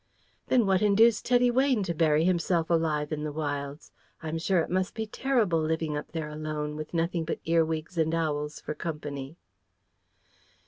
[0.47, 3.91] "Then what induced Teddy Weyne to bury himself alive in the wilds?
[4.23, 8.11] I'm sure it must be terrible living up there alone, with nothing but earwigs and
[8.15, 9.37] owls for company."